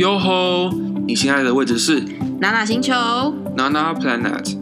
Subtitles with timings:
[0.00, 0.70] 哟吼！
[1.06, 2.00] 你现在的位置是
[2.40, 2.94] 娜娜星球
[3.54, 4.56] ，Nana Planet。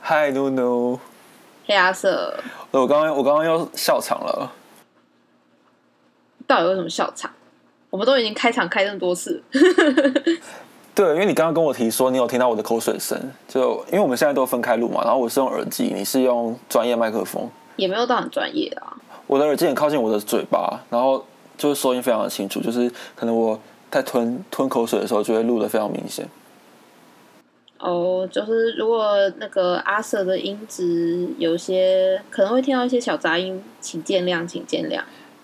[0.00, 0.98] 嗨，努努，
[1.66, 2.32] 黑阿瑟，
[2.70, 4.50] 我刚刚我刚刚又笑场了。
[6.46, 7.30] 到底为什么笑场？
[7.90, 9.42] 我们都已经开场开这么多次，
[10.94, 17.46] 对，因为你刚刚跟我提说你有听到我的口水声，就因为我们现在都分开录嘛，然后我是用耳机，你是用专业麦克风，
[17.76, 18.96] 也没有到很专业啊。
[19.26, 21.22] 我的耳机很靠近我的嘴巴，然后
[21.62, 23.56] 就是收音非常的清楚，就是可能我
[23.88, 26.28] 在吞吞口水的时候就会录的非常明显。
[27.78, 35.00] 哦，就是如果那个阿瑟的音质有些可能会听到一些小杂音，请见谅，请见谅。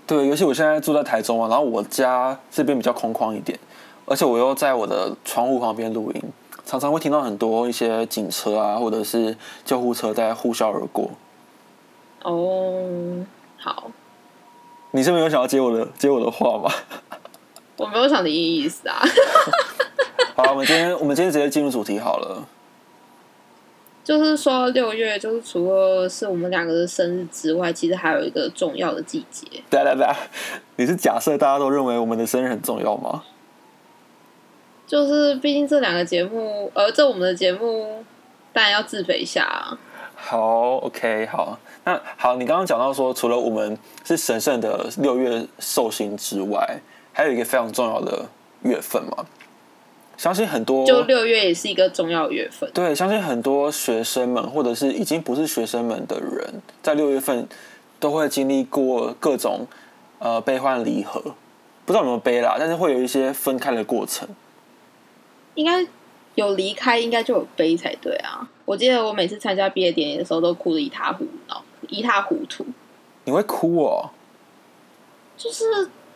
[0.09, 3.57] 对，尤其我现在住在台中啊，然后我家这边比较空旷一点，
[4.05, 6.23] 而且我又在我的窗户旁边录音，
[6.65, 11.11] 常常会听到很多一些警车啊，或者是救护车在呼啸而过。
[12.25, 13.25] 哦，
[13.57, 13.91] 好，
[14.93, 16.73] 你是没有想要接我的接我的话吗？
[17.77, 19.01] 我没有想的意思啊，
[20.35, 22.45] 好，我们今天我们今天直接进入主题好了。
[24.03, 29.47] 就是说六月，就是除了是我们两个的生日之外，其实还有一个重要的季节。
[29.69, 30.07] 对对对，
[30.77, 33.23] 你是假设大家都认为我们的生日很重要吗？
[34.87, 38.03] 就是毕竟这两个节目，呃，这我们的节目
[38.55, 39.79] 当然要自肥一下啊。
[40.21, 46.81] 好，OK，好，那好，你刚刚讲到说，除了我们是神圣的六月寿星之外，
[47.13, 48.27] 还有一个非常重要的
[48.63, 49.25] 月份嘛。
[50.17, 52.69] 相信很多就六月也是一个重要月份。
[52.75, 57.49] 对，相信很多学生们，或者是已经不是学生们的人，在六月份
[58.01, 59.67] 都会经历过各种
[60.19, 61.23] 呃悲欢离合，
[61.87, 64.29] 不知道有没有悲啦，但是会有一些分开的过程。
[65.55, 65.87] 应该
[66.35, 68.51] 有离开，应该就有悲才对啊！
[68.69, 71.57] 我记得我每次参加毕业典礼的时候，都哭得一塌糊涂，
[71.89, 72.67] 一塌糊涂，
[73.25, 74.11] 你会哭哦？
[75.39, 75.65] 就是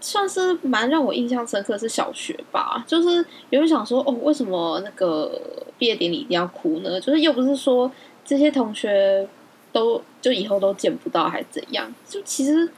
[0.03, 2.85] 算是蛮让我印象深刻，是小学吧。
[2.87, 5.41] 就是有人想说，哦，为什么那个
[5.79, 7.01] 毕业典礼一定要哭呢？
[7.01, 7.91] 就是又不是说
[8.23, 9.27] 这些同学
[9.73, 11.91] 都就以后都见不到，还怎样？
[12.07, 12.71] 就其实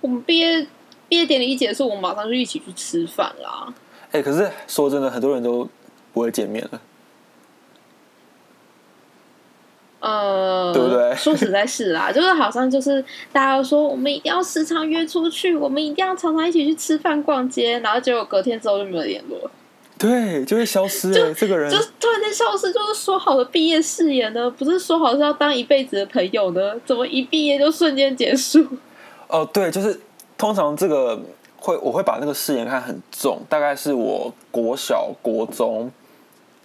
[0.00, 0.66] 我们毕业
[1.08, 3.72] 毕业典礼一结束，我们马上就一起去吃饭啦。
[4.10, 5.68] 哎、可是说真的，很多人都
[6.12, 6.80] 不会见面了。
[10.02, 13.00] 呃，对不对 说实在是啦，就是好像就是
[13.32, 19.48] 大家都说我们一定要时常约出去，我们一定要常常一起去吃饭、逛街，然后结果隔天之后就没有联络，
[19.96, 22.72] 对，就会消失就、这个人就突然间消失。
[22.72, 28.66] 就是说好的毕业誓言呢，不是说好是要当一辈子的朋友呢，怎么一毕业就瞬间结束？
[29.28, 30.00] 哦，对，就是
[30.36, 31.16] 通常这个
[31.56, 35.88] 会我会把那个誓言看很重，大概是我国小、国中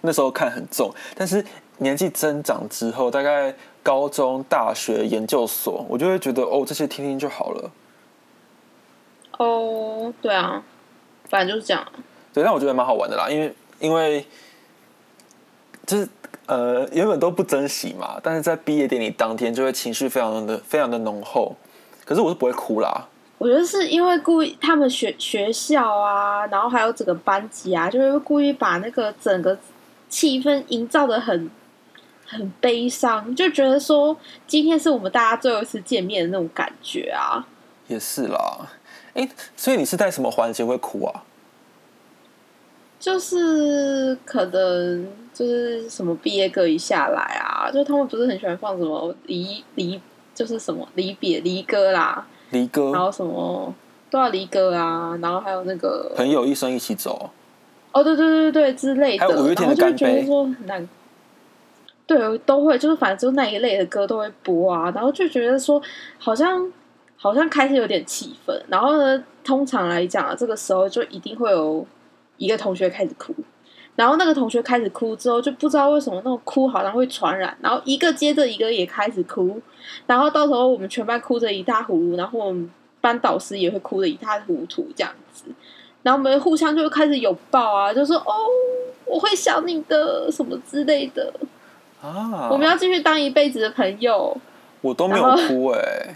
[0.00, 1.44] 那时候看很重，但是
[1.78, 7.70] 年纪增长之后，大概高中、大学、研究所，我就会觉得哦，这些听听就好了。
[9.38, 10.62] 哦，对啊，
[11.28, 11.86] 反正就是这样。
[12.32, 14.26] 对，但我觉得蛮好玩的啦，因为因为
[15.86, 16.08] 就是
[16.46, 21.54] 呃原本都不珍惜嘛，但是在毕业典礼当天就会情绪非常的非常的浓厚，
[22.04, 23.06] 可是我是不会哭啦。
[23.38, 29.56] 我觉得是因为故意，他们学学校啊，然后还有整个班级啊，就会故意把那个整个
[30.08, 31.48] 气氛营造的很
[32.28, 34.14] 很悲伤，就觉得说
[34.46, 37.46] 今天是我们大家最后一次见面的那种感觉啊。
[37.86, 38.68] 也是啦，
[39.14, 41.24] 哎，所以你是在什么环节会哭啊？
[43.00, 49.98] 就是可能就是什么毕业歌一下来啊，就他们不是很喜欢放什么离离，
[50.34, 53.72] 就是什么离别离歌啦，离歌，然后什么
[54.10, 57.30] 都要离歌啊，然后还有那个朋友一生一起走。
[57.92, 60.88] 哦，对对对对对之类的，还有五月天的然后就会觉干杯得说很难，
[62.08, 65.80] 对，都会就是反正就那一类的歌都会播啊，然后就觉得说
[66.18, 66.72] 好像
[67.16, 71.86] 好像开始有点气氛，然后呢，通常来讲啊，这个时候就一定会有
[72.38, 73.34] 一个同学开始哭。
[73.94, 79.60] 然后那个同学开始哭之后，就不知道为什么那种哭好像会传染，然后一个接着一个也开始哭，
[80.06, 82.70] 然后到时候我们全班哭着一塌糊涂，然后我们
[83.02, 85.44] 班导师也会哭的一塌糊涂这样子。
[86.02, 88.32] 然后我们互相就会开始拥抱啊，就说哦，
[89.04, 91.30] 我会想你的什么之类的，
[92.00, 94.36] 啊，我们要继续当一辈子的朋友，
[94.80, 96.14] 我都没有哭哎、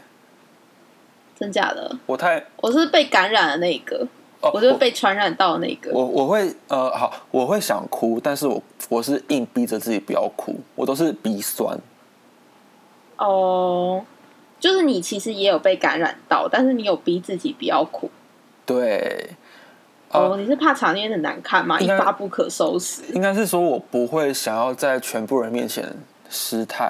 [1.39, 1.97] 真假的？
[2.07, 4.07] 我太我是被感染的那一个，
[4.41, 5.91] 哦，我就是被传染到的那个。
[5.93, 11.77] 我我会呃好，我会想哭，但是我我是硬逼着自己不要哭，我都是鼻酸。
[13.17, 14.05] 哦，
[14.61, 18.09] 就是你其实也有被感染到，但是你有逼自己不要哭。
[18.65, 19.31] 对，
[20.13, 21.81] 哦，你是怕场面很难看吗？
[21.81, 23.03] 一发不可收拾。
[23.13, 25.93] 应该是说我不会想要在全部人面前
[26.29, 26.87] 失态。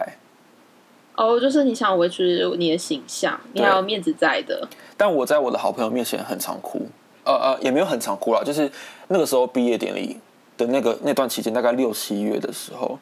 [1.14, 4.66] 哦哦，就是你想维持你的形象，你还有面子在的。
[4.96, 6.86] 但我在我的好朋友面前很常哭，
[7.24, 8.70] 呃呃，也没有很常哭啦，就是
[9.08, 10.18] 那个时候毕业典礼
[10.56, 12.98] 的那个那段期间，大概六七月的时候，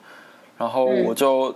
[0.58, 1.54] 然后我就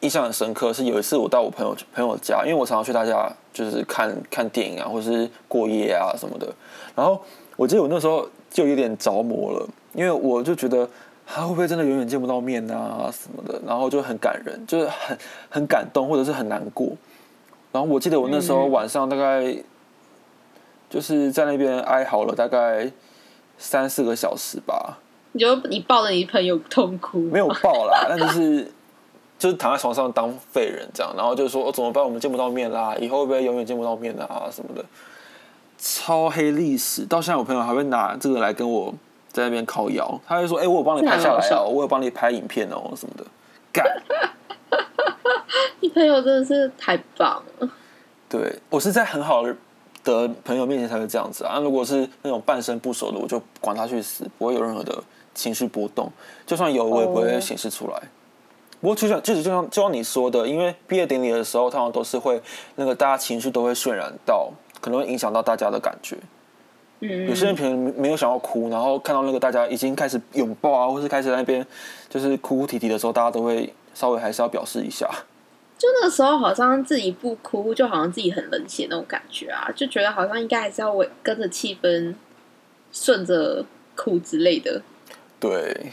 [0.00, 6.46] 印象很深刻，是有一次我到我朋友朋友家，因为我常常去他家，就是看看电影啊，或者是过夜啊什么的。
[6.94, 7.20] 然后
[7.56, 10.88] 我记得我那时候就有点着魔了，因为我就觉得
[11.26, 15.18] 他会不会真的永远见不到面啊什么的，然后就很感人，就是很
[15.48, 16.88] 很感动，或者是很难过。
[17.72, 19.56] 然后我记得我那时候晚上大概
[20.88, 22.90] 就是在那边哀嚎了大概
[23.58, 24.98] 三四个小时吧，
[25.32, 28.70] 你就你抱着你朋友痛哭，没有抱啦，但就是
[29.38, 32.04] 就是躺在床上当废人这样，然后就说、哦、怎么办？
[32.04, 34.84] 我们见不到面啦，以后会不会永远见不到面啊什么的，
[35.84, 37.04] 超黑历史。
[37.04, 38.94] 到现在我朋友还会拿这个来跟我
[39.30, 43.26] 在那边靠腰，他会说：“哎、我有帮你拍下来这很好哦， 我有帮你拍影片哦什么的。”
[43.70, 43.84] 干，
[45.80, 47.68] 你朋友真的是太棒了。
[48.30, 49.44] 对我是在很好
[50.02, 51.58] 的朋友面前才会这样子啊。
[51.58, 55.02] 如果是那种半生不熟的，我就管他去死，不会有任何的
[55.34, 56.10] 情绪波动。
[56.46, 58.02] 就算有，我也不会哦显示出来。
[58.80, 62.40] 不过就像就是就像就像你说的，因为毕业典礼的时候，通常都是会
[62.76, 64.50] 那个大家情绪都会渲染到，
[64.84, 66.14] 可能会影响到大家的感觉。
[67.00, 71.66] 嗯，有些人可能没有想要哭，然后看到那个大家已经开始拥抱啊，或是开始在那边
[72.10, 75.08] 就是哭哭啼啼的时候，大家都会稍微还是要表示一下。
[75.78, 82.14] 就那个时候好像自己不哭，就好像自己很冷血那种感觉啊，就觉得好像应该还是要为跟着气氛
[82.92, 83.64] 顺着
[83.96, 84.82] 哭之类的。
[85.40, 85.92] 对，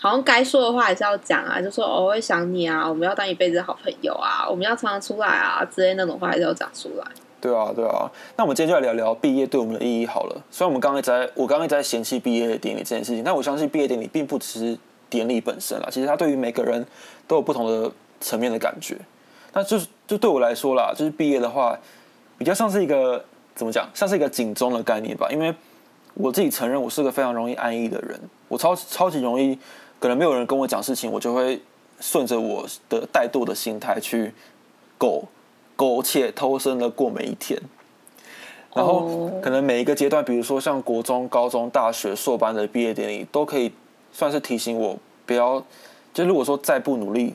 [0.00, 7.04] 好像该说的话还是要讲啊，就说哦我会想你啊，我们要当一辈子的好朋友啊，我们要常常出来啊之类那种话还是要讲出来。
[7.44, 8.10] 对啊，对啊。
[8.38, 10.42] 那我们今天就来聊聊毕业对我们的意义好了。
[10.50, 14.78] 虽然我们刚刚一直在，我刚刚一直在嫌弃毕业典礼这件事情，但我相信毕业典礼并不只是
[15.10, 16.82] 典礼本身啦，其实它对于每个人
[17.28, 18.96] 都有不同的层面的感觉。
[19.52, 21.78] 那就是就对我来说啦，就是毕业的话，
[22.38, 23.22] 比较像是一个
[23.54, 25.28] 怎么讲，像是一个警钟的概念吧。
[25.30, 25.54] 因为
[26.14, 28.18] 我自己承认我是个非常容易安逸的人，
[28.48, 29.58] 我超超级容易，
[30.00, 31.60] 可能没有人跟我讲事情，我就会
[32.00, 34.32] 顺着我的怠惰的心态去
[34.96, 35.28] 苟
[35.76, 37.60] 苟且偷生的过每一天。
[38.74, 43.70] 然后哦可能每一个阶段，比如说像国中、高中、大学、硕班的毕业典礼，都可以
[44.12, 45.64] 算是提醒我不要，
[46.12, 47.34] 就如果说再不努力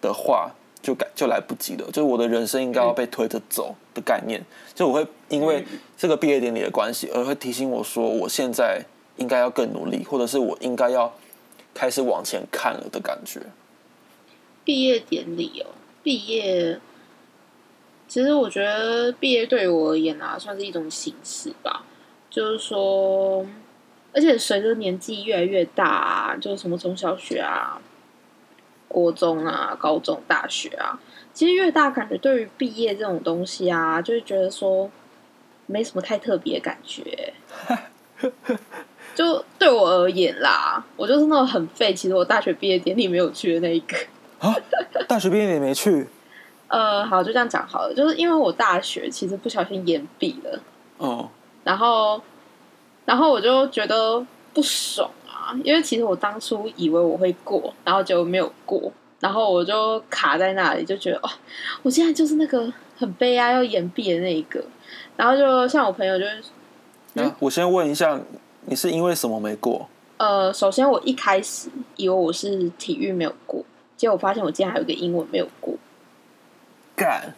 [0.00, 0.50] 的话，
[0.82, 1.86] 就改就来不及了。
[1.92, 4.42] 就是我的人生应该要被推着走的概念。
[4.74, 5.64] 就我会因为
[5.96, 8.84] 这个毕业典礼的关系，而会提醒我说，我现在
[9.18, 11.12] 应该要更努力，或者是我应该要
[11.72, 13.40] 开始往前看了的感觉。
[14.64, 15.70] 毕业典礼哦，
[16.02, 16.80] 毕业，
[18.12, 21.82] 其实我觉得毕业对于我而言啊，算是一种形式吧。
[22.28, 23.42] 就是说，
[24.12, 27.80] 而且随着年纪越来越大啊，就是什么从小学啊、
[28.86, 31.00] 国中啊、高中、大学啊，
[31.32, 34.90] 其实越大，感觉对于毕业这种东西啊，就是觉得说
[35.64, 37.32] 没什么太特别的感觉。
[39.16, 41.94] 就对我而言啦，我就是那种很废。
[41.94, 43.96] 其实我大学毕业典礼没有去的那一个。
[44.38, 44.54] 啊，
[45.08, 46.06] 大学毕业典礼没去，
[46.72, 47.92] 呃，好，就这样讲好了。
[47.94, 50.58] 就是因为我大学其实不小心延毕了，
[50.96, 51.28] 哦，
[51.64, 52.18] 然后，
[53.04, 54.24] 然后我就觉得
[54.54, 58.90] 不爽啊，因为其实我当初以为我会过，然后结果没有过，
[59.20, 61.28] 然后我就卡在那里，就觉得哦，
[61.82, 64.64] 我现在就是那个很悲哀要延毕的那一个。
[65.14, 66.42] 然后就像我朋友就是，
[67.12, 68.18] 那我先问一下，
[68.64, 69.86] 你是因为什么没过？
[70.16, 73.62] 呃，首先我一开始以为我是体育没有过，
[73.94, 75.74] 结果我发现我竟然还有一个英文没有过。
[77.02, 77.34] 干，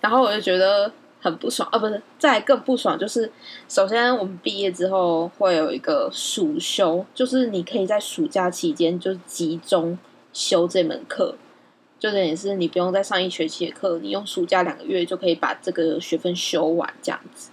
[0.00, 3.32] 然后我就觉得很不爽啊，不是，再更不爽就是，
[3.68, 9.98] 首先我们毕业之后会有一个暑修，就是你可以在暑假期间就集中
[10.32, 11.34] 修这门课，
[11.98, 17.50] 就等于是你不用再上一学期的课，你用暑假两个月就可以把这个学分修完这样子。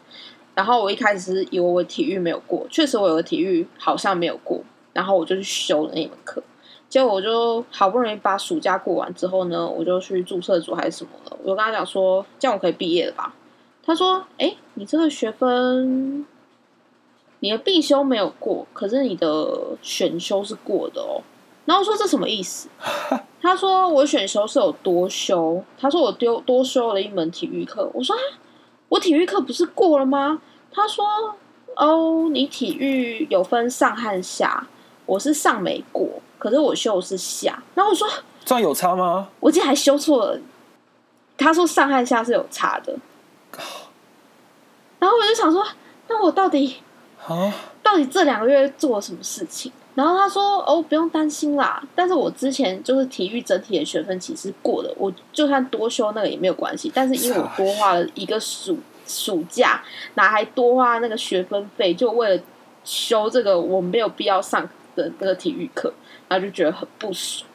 [0.56, 6.42] 然后我一开始是以为我体育没有过，确实我有个体育好像没有过，然后我就去修了那门课。
[6.90, 13.34] 结果我就好不容易把暑假过完之后呢，我就去注册组还是什么了，我就跟他讲说，这样我可以毕业了吧？
[13.84, 16.26] 他说，哎，你这个学分，
[17.40, 21.22] 你的必修没有过，可是你的选修是过的哦。
[21.66, 22.70] 然后说这什么意思？
[23.42, 27.90] 他说我选修是有多修，他说我丢多修了一门体育课。
[27.94, 28.40] 我说啊，
[28.90, 30.42] 我体育课不是过了吗？
[30.72, 31.06] 他说
[31.76, 34.68] 哦，你体育有分上和下，
[35.06, 37.62] 我是上没过，可是我修的是下。
[37.76, 38.08] 然后我说
[38.46, 39.30] 这样有差吗？
[39.40, 40.40] 我竟然还修错了，
[41.38, 42.96] 他说上和下是有差的。
[45.00, 45.66] 然后我就想说，
[46.08, 46.78] 那我到底
[47.28, 47.54] 啊，
[47.84, 49.72] 到底这两个月做了什么事情？
[49.96, 51.84] 然后他说：“哦，不用担心啦。
[51.96, 56.92] 但是我之前就是体育整体的学分其实过了，我就算多修那个也没有关系。
[56.94, 58.78] 但是因为我多花了一个暑
[59.08, 62.44] 暑假，哪还多花那个学分费，就为了
[62.84, 65.92] 修这个我没有必要上的那个体育课，
[66.28, 67.50] 然后就觉得很不爽。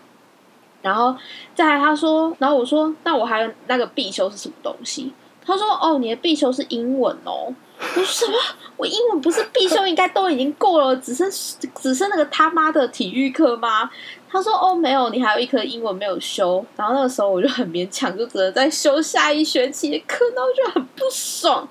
[0.82, 1.16] 然后
[1.54, 5.12] 再来他说，然后我说，那我还有那个必修是什么东西？
[5.44, 7.54] 他说：哦，你的必修是英文哦。
[7.78, 8.38] 我说什么？
[8.76, 11.28] 我英文不是必修，应该都已经过了，只剩
[11.74, 13.90] 只剩那个他妈的体育课吗？
[14.28, 16.64] 他说：哦，没有，你还有一科英文没有修。
[16.76, 21.68] 然后那个时候我就很勉强，就只能再修下一学期的课，那我就很不爽。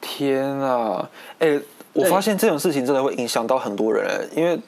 [0.00, 1.08] 天啊！
[1.38, 1.60] 哎、
[1.92, 4.58] 我发现这种事情真的会影响到很多人、欸，因为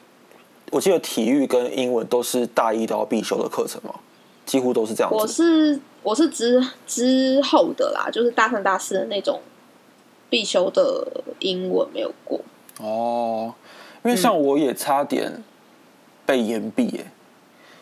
[0.71, 3.93] 我记得体育跟英文都是大一都要必修的课程嘛，
[4.45, 5.25] 几乎都是这样我。
[5.25, 9.41] 是我是之之后的啦，就是大三大四的那种
[10.29, 11.07] 必修的
[11.39, 12.39] 英文没有过。
[12.79, 13.53] 哦，
[14.03, 15.43] 因为像我也差点
[16.25, 17.05] 被延毕耶、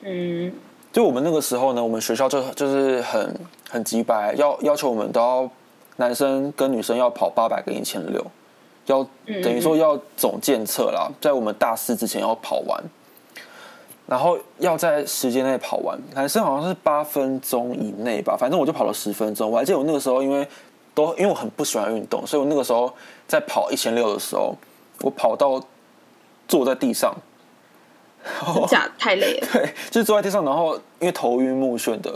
[0.04, 0.54] 嗯，
[0.92, 3.36] 就我们那个时候呢，我们学校就就是很
[3.70, 5.50] 很急白，要要求我们都要
[5.96, 8.25] 男生跟女生要跑八百跟一千六，
[8.86, 12.84] 要嗯等于说要总建测啦，在我们大四之前要跑完，
[14.06, 15.98] 然后要在时间内跑完。
[16.13, 19.50] 男生好像是八分钟以内吧，反正我就跑了十分钟。
[19.50, 20.48] 我还记得我那个时候因为
[20.94, 22.94] 都因为我很不喜欢运动，所以我那个时候
[23.28, 24.56] 在跑一千六的时候，
[25.02, 25.62] 我跑到
[26.48, 27.16] 坐在地上。
[28.54, 29.48] 真假 太累了。
[29.52, 32.13] 对， 就是坐在地上，然后因为头晕目眩的，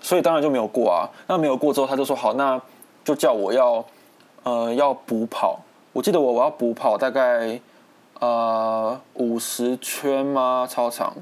[0.00, 1.10] 所以当然就没有过啊。
[1.26, 2.60] 那没有过之后，他就说好，那
[3.04, 3.84] 就叫我要
[4.46, 5.58] 呃要补跑。
[5.92, 7.60] 我记得我我要补跑大概
[8.20, 10.64] 呃五十圈吗？
[10.70, 11.14] 操场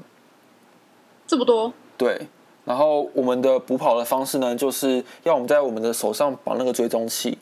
[1.25, 2.27] 这么多，对。
[2.65, 7.37] 然后我们的补跑的方式呢，就是要我们在我们的手上绑那个追踪器，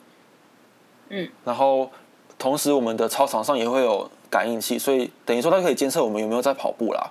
[1.08, 1.90] 嗯，然后
[2.38, 7.10] 同时我们的操场上也会有感应器，所以等于说它可以监测我们有没有在跑步啦。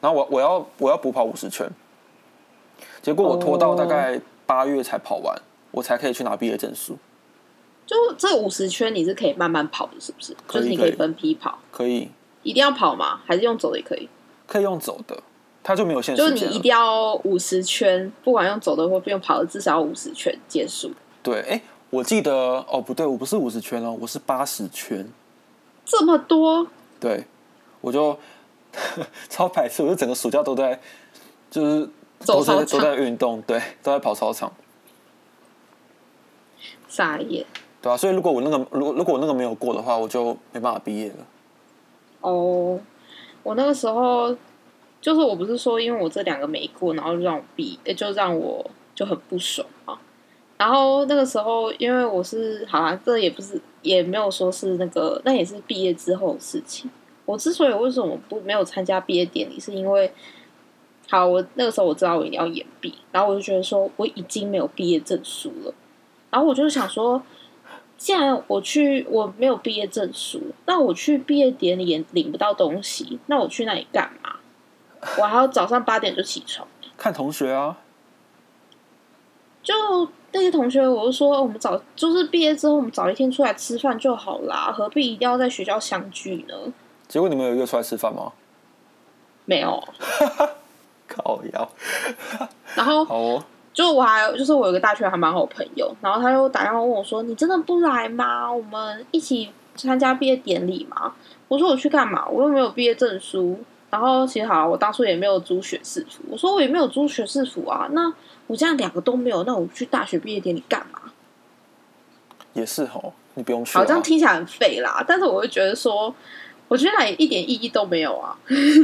[0.00, 1.68] 然后我我要我要补跑五十圈，
[3.02, 5.36] 结果我拖到大概八月才跑完，
[5.70, 6.96] 我才可以去拿毕业证书。
[7.86, 10.34] 就这五十圈你是可以慢慢跑的，是不是？
[10.48, 12.08] 就是你可以分批跑，可以
[12.42, 13.20] 一定要跑吗？
[13.26, 14.08] 还是用走的也可以？
[14.46, 15.22] 可以用走的，
[15.62, 16.34] 它就没有限就是。
[16.34, 20.92] 你一定要五十圈，不管用走的或不用跑的，至少要五十圈结束。
[21.22, 22.32] 对，哎，我记得
[22.68, 25.06] 哦，不对，我不是五十圈哦，我是八十圈。
[25.84, 26.66] 这么多，
[27.00, 27.24] 对，
[27.80, 28.18] 我就
[29.28, 30.80] 超排斥，我就整个暑假都在，
[31.50, 31.88] 就是
[32.24, 34.52] 都在都在运动，对，都在跑操场，
[36.88, 37.44] 傻眼
[37.82, 41.26] 对啊，所以如果我那个如如果我那个没有过的话，我就没办法毕业了。
[42.20, 42.78] 哦！
[43.42, 44.32] 我那个时候
[45.00, 50.00] 就是我不是说，因为我这两个没过，然后就让我毕，也就让我就很不爽啊。
[50.56, 56.88] 然后那个时候，因为我是好像这也不是，也没有说是那个，那也是毕业之后的事情。
[57.24, 60.12] 我之所以为什么不没有参加毕业典礼，是因为
[61.10, 65.74] 好，我那个时候我知道我一定要延毕，然后我就觉得说我已经没有毕业证书了，
[66.30, 67.20] 然后我就想说，
[68.02, 74.34] 既然我去我没有毕业证书，那我去毕业典礼也领不到东西，那我去那里干嘛？
[75.18, 76.66] 我还要早上八点就起床。
[76.98, 77.78] 看同学啊，
[79.62, 79.72] 就
[80.32, 86.54] 那些同学，我就说我们早就是毕业之后，我们早一天出来吃饭就好啦，何必一定要在学校相聚呢？
[87.06, 88.32] 结果你们有约出来吃饭吗？
[89.44, 89.80] 没有。
[91.06, 91.68] 靠腰，
[92.74, 98.52] 然后好哦，就我还就是我有个大学还蛮好朋友，然后他就打电话问我说：“你真的不来吗？
[98.52, 101.12] 我们一起参加毕业典礼吗？”
[101.48, 102.28] 我说：“我去干嘛？
[102.28, 103.58] 我又没有毕业证书。”
[103.90, 106.22] 然后其实好，我当初也没有租学士服。
[106.30, 108.12] 我说我也没有租学士服啊，那
[108.46, 110.98] 我这样两个都没有，那我去大学毕业典礼干嘛？
[112.54, 113.80] 也是哦，你不用去、啊。
[113.80, 116.14] 好，这样听起来很废啦，但是我会觉得说，
[116.68, 118.34] 我觉得那也一点意义都没有啊。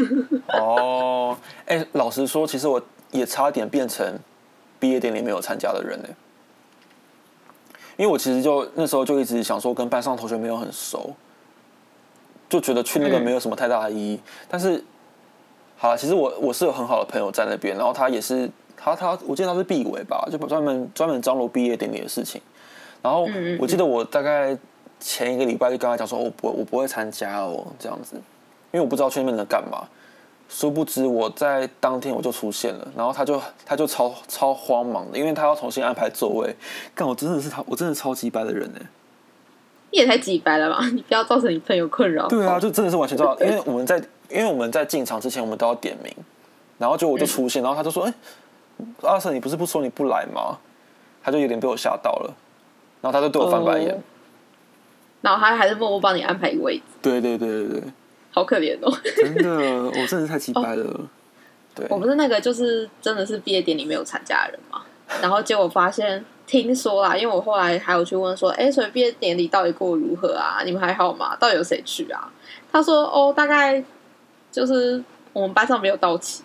[0.52, 4.18] 哦，哎、老实说，其实我也差点变成
[4.79, 6.09] 毕业典礼没有参加的人呢。
[7.97, 11.11] 因为我其实就那时候就一直想说，跟班上同学没有很熟，
[12.49, 14.21] 就觉得去那个嗯没有什么太大的意义。
[14.49, 14.85] 但是，
[15.77, 22.41] 好了，其实我我是有很好的朋友在那边，然后他也是他他，我记得他是毕委吧，就专门专门张罗毕业典礼的事情。
[23.03, 24.57] 然后我记得我大概
[25.01, 28.15] 前一个礼拜就跟他讲说，我不我不会参加哦，这样子，
[28.71, 29.85] 因为我不知道去那边能干嘛。
[30.49, 36.57] 殊不知我在当天我就出现了，然后他就他就超超慌忙的，因为他要重新安排座位。
[36.95, 38.81] 但，我真的是他，我真的超级白的人呢。
[39.90, 40.87] 你也太几白了吧！
[40.93, 42.26] 你不要造成你朋友困扰。
[42.28, 43.99] 对啊，就真的是完全知道，因为我们在
[44.31, 46.14] 因为我们在进场之前我们都要点名，
[46.78, 48.14] 然后就我就出现，然后他就说：“哎、
[49.02, 50.59] 阿瑟，你不是不说你不来吗？”
[51.23, 52.35] 他就有点被我吓到了，
[53.00, 53.95] 然后他就对我翻白眼。
[53.95, 53.99] 哦
[55.21, 56.83] 然后他还是默默帮你安排一个位置。
[57.02, 57.83] 对对对对对，
[58.31, 58.93] 好可怜哦。
[59.17, 59.51] 真的，
[59.85, 61.01] 我真的是太奇怪了。
[61.75, 64.83] 对，我不是那个，就是真的是毕业典礼没有参加的人嘛。
[65.23, 70.61] 然后结果发现，听说啦，因为我后来还有去问说，哎，所以毕业典礼到底过得如何啊？
[70.65, 71.37] 你们还好吗？
[71.37, 72.31] 到底有谁去啊？
[72.71, 73.83] 他说，哦，大概
[74.53, 76.43] 就是我们班上没有到齐，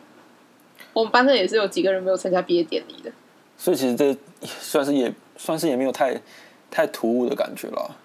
[0.94, 3.12] 我们班上也是有几个人没有参加毕业典礼的。
[3.58, 6.22] 所以其实这算是也算是也没有太
[6.70, 7.96] 太突兀的感觉了。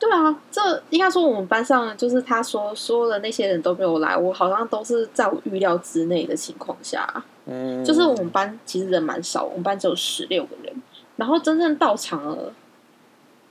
[0.00, 7.06] 对啊，这应该说我们班上就是他说说的那些人都没有来，我好像都是在我预料之内的情况下。
[7.44, 10.82] 嗯，就是我们班其实人蛮少，我们班只有十六个人，
[11.16, 12.52] 然后真正到场了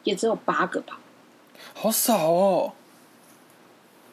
[0.03, 0.99] 也只有八个吧，
[1.75, 2.71] 好少哦，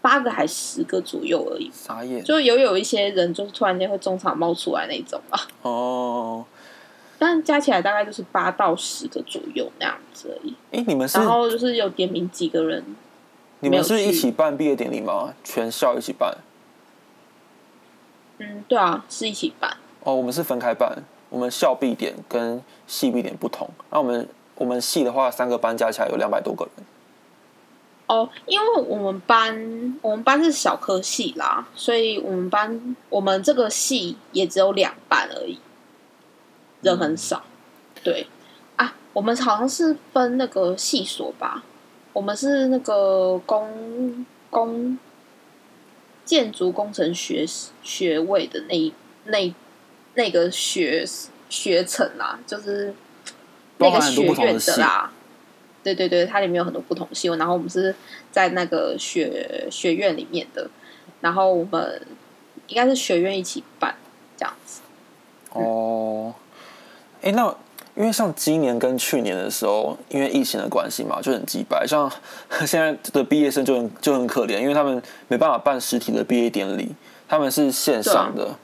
[0.02, 1.70] 八个还十个左右而已。
[1.72, 2.22] 傻眼。
[2.22, 6.44] 就有有一些人就是突然间会中场冒出来那种啊，哦，
[7.18, 10.54] 但加起来大概就是八到十个左右那样子而已。
[10.72, 12.84] 哎，你们是然后就是有点名几个人，
[13.60, 15.34] 你们是一起办毕业典礼吗？
[15.42, 16.36] 全校一起办？
[18.38, 19.76] 嗯，对啊，是一起办。
[20.02, 23.68] 哦，我们是分开办，我们校毕点跟系毕点不同。
[23.90, 26.86] 那我们我们系的话，三个班加起来有两百多个人。
[28.08, 35.58] 哦，因为我们班我们班是小科系啦，所以我们班我们这个系也只有两班而已，
[36.82, 37.44] 人很少。
[38.02, 38.26] 对
[38.76, 41.64] 啊，我们好像是分那个系所吧，
[42.12, 44.98] 我们是那个工工
[46.24, 47.44] 建筑工程学
[47.82, 48.92] 学位的那一
[49.24, 49.54] 那
[50.14, 51.04] 那个学
[51.48, 52.94] 学程啦，就是
[53.78, 55.12] 那个学院的啦。
[55.82, 57.94] 对对对，它里面有很多不同系，然后我们是
[58.32, 60.68] 在那个学学院里面的，
[61.20, 62.02] 然后我们
[62.66, 63.94] 应该是学院一起办
[64.36, 64.80] 这样子。
[65.50, 66.34] 哦，
[67.22, 67.54] 哎，那
[67.94, 71.86] 因为像今年跟去年的时候，因为疫情的关系嘛，就很鸡白。
[71.86, 72.10] 像
[72.66, 76.94] 现在的毕业生就很就很可怜，因为他们没办法办实体的毕业典礼，
[77.26, 78.56] 他们是线上的。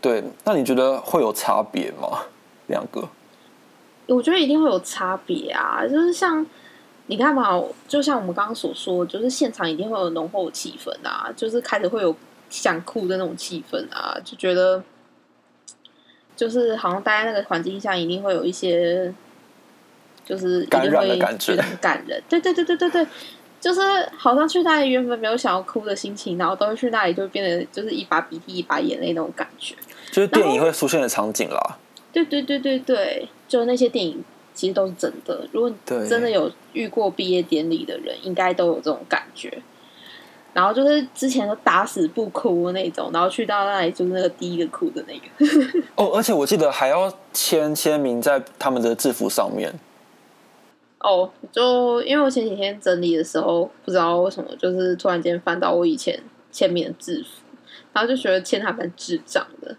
[0.00, 2.24] 对，那你觉得会有差别吗？
[2.66, 3.08] 两个？
[4.06, 6.44] 我觉得一定会有差别啊，就是像
[7.06, 12.14] 你看嘛，就像我们刚刚所说，就是现场一定会有浓厚的气氛啊，就是开始会有
[12.50, 14.82] 想哭的那种气氛啊，就觉得
[16.42, 19.14] 就是好像待在那个环境下，一定会有一些
[20.24, 22.20] 就是一感定会染的感觉觉得很感人。
[22.28, 23.06] 对对对对对对，
[23.60, 23.80] 就是
[24.16, 29.76] 好像去那里原本没有想要哭的心情，然后都会去那里就变得就是一把鼻涕一把眼泪那种感觉。
[30.10, 31.78] 就是电影会出现的场景啦。
[32.12, 35.46] 对对对对对，就那些电影其实都是真的。
[35.52, 39.62] 如果你真的有遇过毕业典礼的人，应该都有这种感觉。
[40.52, 45.82] 然后就是之前都打死不哭的那种，然后去到那里就是那个第一个哭的那个。
[45.96, 49.72] 哦，而且我记得还要签签名在他们的制服上面。
[50.98, 57.42] 哦，就因为我前几天整理的时候，不知道为什么，就是突然间翻到我以前签名的制服，
[57.92, 59.76] 然后就觉得签还蛮智障的。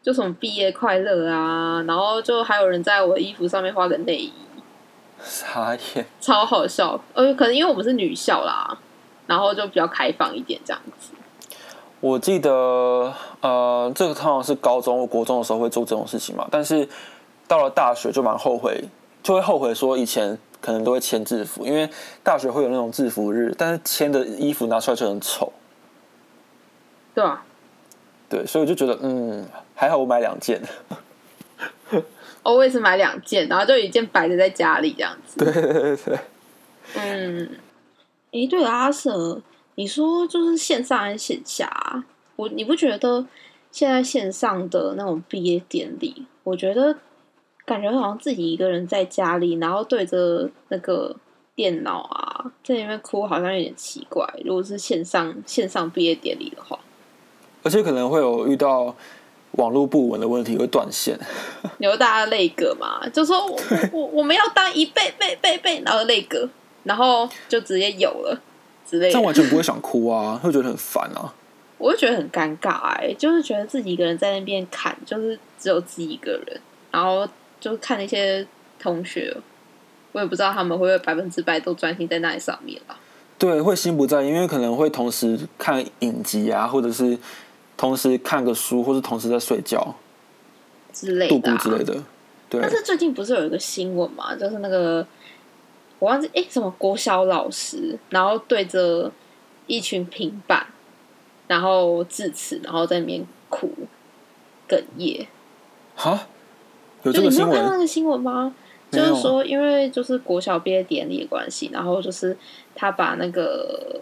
[0.00, 4.32] 就什么毕业快乐啊，然后就还有人在我的衣服上面画个内衣，
[5.26, 6.06] 傻眼。
[6.20, 6.98] 超好笑。
[7.12, 8.78] 呃，可能因为我们是女校啦，
[9.26, 11.10] 然后就比较开放一点这样子。
[12.00, 16.88] 我记得，呃，这个通常是高中或、国中的时候会做这种事情嘛，但是
[17.48, 18.84] 到了大学就蛮后悔，
[19.22, 21.88] 就会后悔说以前可能都会签制服，因为
[22.22, 25.50] 大学会有那种制服日，但是签的衣服拿出来就很丑，
[27.14, 27.42] 对啊，
[28.28, 30.62] 对，所以我就觉得，嗯，还好我买两件，
[32.46, 35.44] 哦我也是买两件，然后就一件摆着在家里这样子。
[35.44, 36.18] 对对对对，
[36.94, 37.50] 嗯，
[38.30, 39.42] 诶，对了，阿 Sir，
[39.74, 42.04] 你说就是线上还是线下啊？
[42.36, 43.26] 我你不觉得
[43.72, 46.96] 现在线上的那种毕业典礼，我觉得
[47.64, 51.16] 感觉好像自己一个人在家里，然后对着那个
[51.56, 54.24] 电脑啊，在里面哭，好像有点奇怪。
[54.44, 56.78] 如果是线上线上毕业典礼的话，
[57.64, 58.94] 而且可能会有遇到
[59.56, 61.18] 网络不稳的问题，会断线。
[61.78, 63.58] 有大家泪歌嘛，就说我
[63.92, 66.48] 我我们要当一倍倍倍倍，然后泪歌，
[66.84, 68.40] 然后就直接有了
[68.88, 69.20] 之类的这。
[69.20, 71.34] 完全不会想哭啊，会觉得很烦啊。
[71.78, 77.28] 我就觉得很尴尬哎、就是觉得自己一个人在那边看，就是只有自己一个人，然后
[77.60, 78.46] 就看那些
[78.78, 79.36] 同学，
[80.12, 82.96] 我也不知道他们会不会百分之百都专心在那里上面了。
[83.38, 87.18] 对，会心不在，因为可能会同时看影集啊，或者是
[87.76, 89.94] 同时看个书，或是同时在睡觉、
[90.92, 92.02] 之类的、啊、孤之类的。
[92.48, 95.06] 对但，是最近不是有一个新闻嘛，就是那个
[95.98, 99.10] 我忘记哎、什么国小老师，然后对着
[99.66, 100.66] 一群平板，
[101.48, 103.68] 然后致辞，然后在那边哭
[104.68, 105.26] 哽咽。
[105.96, 106.28] 哈，
[107.02, 108.54] 有就你没这个新闻有看到那个新闻吗？
[108.88, 112.36] 就是说，因为就是国小毕业典礼的关系，然后就是
[112.76, 114.00] 他把那个，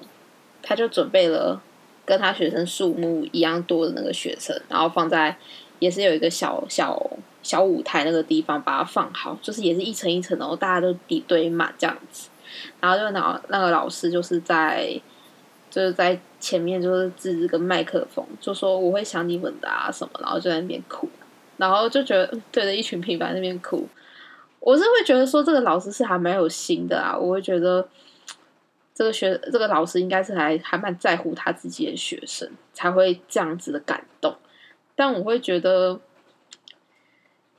[0.63, 1.61] 他就准备了
[2.05, 5.37] 跟他学生数目一样多的那个学生，然后放在
[5.79, 7.11] 也是有一个小小
[7.43, 12.29] 小舞台那个地方把它放好，就是也是一层一层，然后大家都抵堆满这样子，
[12.81, 15.01] 然后就那那个老师就是在
[15.71, 21.09] 就是在前面就是指着个麦克风，就说我会想你们的啊什么，然后就在那边哭，
[21.57, 23.87] 然后就觉得对着一群平凡那边哭。
[24.61, 27.87] 我是会觉得说这个老师是还蛮有心的啊，我会觉得
[28.95, 34.37] 这个学这个老师应该是还还蛮在乎他自己的学生，才会这样子的感动。
[34.95, 35.99] 但我会觉得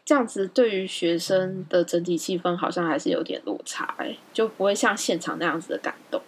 [0.05, 6.21] 这样子对于学生的整体气氛好像还是有点落差、欸，就不会像现场那样子的感动。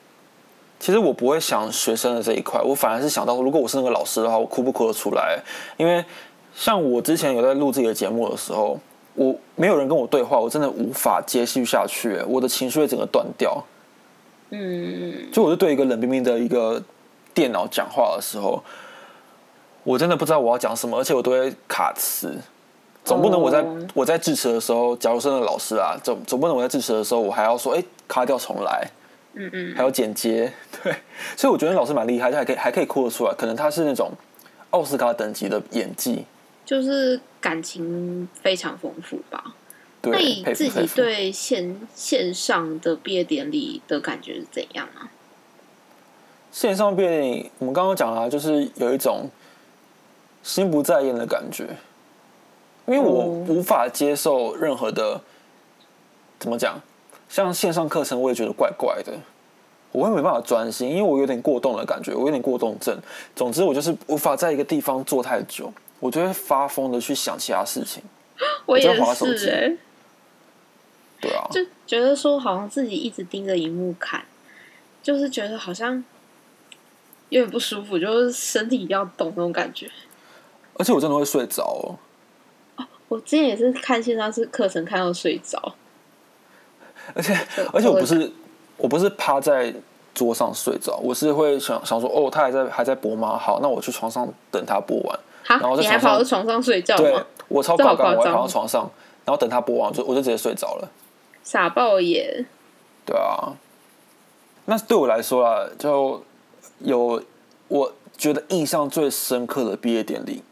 [0.80, 5.42] 其实我不会想学生的这一块，我反而是想到，如果我是那个老师的话，我哭不哭得出来？
[5.78, 6.04] 因为
[6.54, 8.80] 像我之前有在录自己的节目的时候，
[9.16, 13.64] 我没有人跟我对话，我真的无法接续下去，我的情绪会整个断掉。
[14.50, 16.82] 嗯，就我就对一个冷冰冰的一个
[17.34, 18.64] 电脑讲话的时候，
[19.84, 22.38] 我真的不知道我要讲什么，而且我都会卡词。
[23.04, 28.86] 总不能我在、哦我在致辞的时候，假如是那个老师啊，总总不能我在致辞的时候，我还要说，哎、卡掉重来，
[29.34, 30.52] 嗯嗯，还有剪接，
[30.84, 30.94] 对，
[31.38, 34.12] 所以我觉得老师蛮厉害，他还可以还可以哭得出来，可能他是那种
[34.72, 36.26] 奥斯卡等级的演技，
[36.66, 39.42] 就是感情非常丰富吧。
[40.12, 40.88] 那，你自己。
[40.96, 45.12] 对线线上的毕业典礼的感觉是怎样啊？
[46.52, 49.30] 线上毕业典礼，我们刚刚讲了啊，就是有一种
[50.42, 51.66] 心不在焉的感觉，
[52.86, 55.22] 因为我哦无法接受任何的，
[56.40, 56.80] 怎么讲，
[57.30, 59.14] 像线上课程，我也觉得怪怪的，
[59.92, 62.98] 我会没办法专心，因为我有点过动的感觉，我有点过动症。
[63.36, 68.02] 总之，我就是无法在一个地方坐太久，我就会发疯的去想其他事情。
[68.66, 69.50] 我也在滑手机
[71.52, 74.24] 就觉得说好像自己一直盯着荧幕看，
[75.02, 76.04] 就是觉得好像
[77.30, 79.90] 有点不舒服，就是身体要动那种感觉。
[80.76, 82.86] 而且我真的会睡着哦。
[83.10, 85.76] 我之前也是看线上是课程看到睡着，
[87.14, 87.34] 而且
[87.74, 88.32] 而且我我不是
[88.76, 89.74] 我不是趴在
[90.14, 93.38] 桌上睡着，我是会想想说，哦，他还在还在播吗？
[93.38, 95.20] 好，那我去床上等他播完。
[95.46, 97.24] 哈然后，在你还跑到床上睡觉对？
[97.48, 98.92] 我超这好高干，我跑到床上，
[99.24, 100.92] 然后等他播完，我就我就直接睡着了。
[101.50, 102.46] 傻爆眼！
[103.06, 103.56] 对啊，
[104.66, 106.22] 那对我来说啊，就
[106.80, 107.24] 有
[107.70, 110.44] 我觉得印象最深刻的毕业典礼，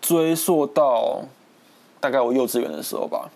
[0.00, 1.22] 追溯到
[2.00, 3.30] 大概我幼稚园的时候吧，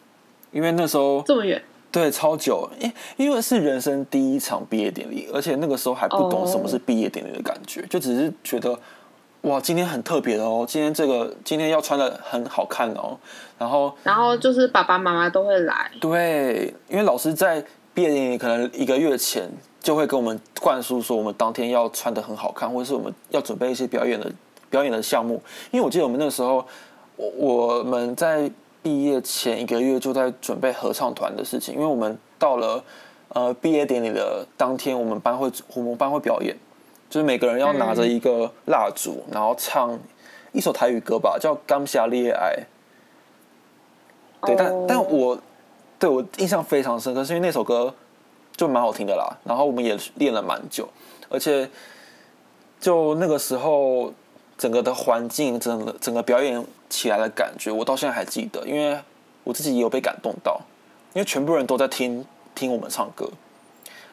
[0.50, 8.76] 因为那时候这么远，对，超久，因因为是人生第一场毕业典礼，而且那个时候还不懂哦什么是毕业典礼的感觉就只是觉得
[9.42, 13.18] 哇，今天很特别的哦，今天这个今天要穿的很好看哦，
[13.58, 19.50] 然后然后就是爸爸妈妈都会来，对，因为老师在毕业典礼可能一个月前
[19.80, 24.30] 就会跟我们灌输说，我们当天要穿的很好看，或者是我们要准备一些表演的
[24.70, 25.42] 表演的项目。
[25.72, 26.64] 因为我记得我们那时候，
[27.16, 28.48] 我我们在
[28.80, 32.82] 毕业前一个月就在准备合唱团的事情，因为我们到了
[33.30, 36.56] 呃毕业典礼的当天，我们班会我们班会表演，
[37.12, 39.98] 就是每个人要拿着一个蜡烛，然后唱
[40.52, 42.56] 一首台语歌吧，叫《刚下恋爱》。
[44.46, 45.38] 对，但哦但我
[45.98, 47.94] 对我印象非常深刻，是因为那首歌
[48.56, 49.28] 就蛮好听的啦。
[49.44, 50.88] 然后我们也练了蛮久，
[51.28, 51.68] 而且
[52.80, 54.10] 就那个时候
[54.56, 58.98] 整个的环境，整个整个表演起来的感觉，我到现在还记得，因为
[59.44, 60.58] 我自己也有被感动到，
[61.12, 63.28] 因为全部人都在听听我们唱歌，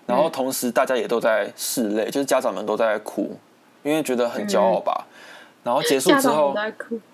[0.09, 3.37] 然后同时大家也都在拭泪，就是家长们都在哭，
[3.83, 5.05] 因为觉得很骄傲吧。
[5.63, 6.55] 然后结束之后。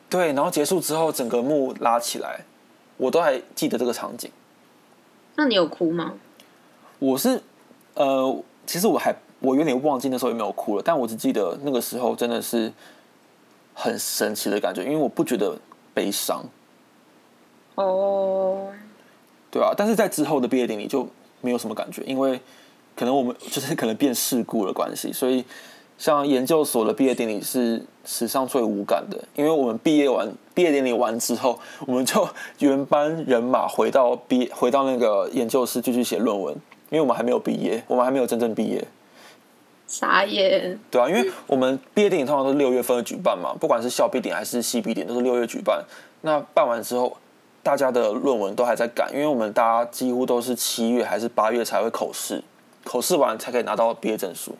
[0.07, 2.39] 对，然后结束之后，整个幕拉起来，
[2.95, 4.31] 我都还记得这个场景。
[5.35, 6.13] 那你有哭吗？
[6.99, 7.41] 我是
[7.95, 12.71] 呃，其实我还我有点忘记那时候有没有哭了，但我只记得那个时候真的是
[13.73, 15.57] 很神奇的感觉，因为我不觉得
[15.93, 16.45] 悲伤，
[17.73, 18.71] 哦，
[19.51, 21.05] 对啊，但是在之后的毕业典礼就
[21.41, 22.39] 没有什么感觉，因为
[22.95, 25.43] 可能我们就是可能变世故的关系，所以
[25.97, 32.27] 像研究所的毕业典礼是史上最无感的，因为我们毕业完毕业典礼完之后，我们就
[32.59, 36.53] 原班人马回到毕回到那个研究室继续写论文，
[36.89, 38.85] 因为我们还没有毕业，我们还没有真正毕业。
[39.87, 40.79] 傻眼。
[40.89, 45.83] 对啊，因为我们毕业典礼通常都是六月份的举办嘛，不管是校毕典还是系毕典，都是六月举办。
[46.21, 47.15] 那办完之后，
[47.61, 52.43] 大家的论文都还在赶，因为我们大家几乎都是七月还是八月才会口试，
[52.85, 54.55] 口试完才可以拿到毕业证书。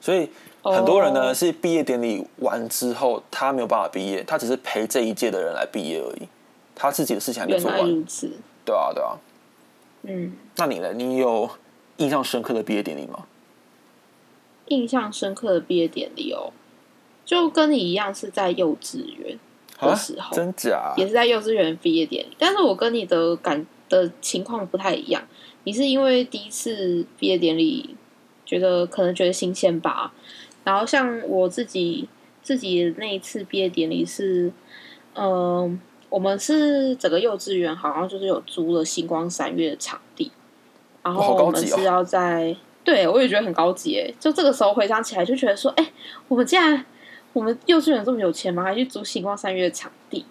[0.00, 0.30] 所以
[0.62, 6.28] 很多人呢、哦是毕业典礼完之后，他没有办法毕业，他只是陪这一届的人来毕业而已，
[6.74, 7.90] 他自己的事情还没原做完。
[7.90, 8.30] 如此。
[8.64, 9.18] 对啊，对啊。
[10.02, 10.92] 嗯，那你呢？
[10.92, 11.50] 你有
[11.98, 13.26] 印象深刻的毕业典礼吗？
[14.66, 16.52] 印象深刻的毕业典礼哦，
[17.24, 19.38] 就跟你一样是在幼稚园
[19.78, 20.92] 啊的时候，真假？
[20.96, 25.22] 也是在幼稚园毕业典礼，但是我跟你的感的情况不太一样。
[25.64, 27.96] 你是因为第一次毕业典礼，
[28.44, 30.12] 觉得可能觉得新鲜吧，
[30.64, 32.08] 然后像我自己
[32.42, 34.52] 自己那一次毕业典礼是，
[35.14, 40.30] 嗯、我们是整个幼稚园好像就是有租了星光三月的场地，
[41.02, 45.92] 然后我们是要在，对我也觉得很高级诶，就这个时候回想起来就觉得说，哎、
[46.28, 46.84] 我们竟然
[47.32, 48.62] 我们幼稚园这么有钱吗？
[48.62, 50.24] 还去租星光三月的场地？